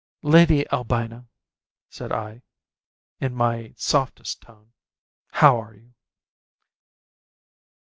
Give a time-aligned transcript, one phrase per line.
[0.23, 1.27] "Lady Albina,"
[1.87, 2.41] said I,
[3.19, 4.73] in my softest tone,
[5.29, 5.93] "how are you?"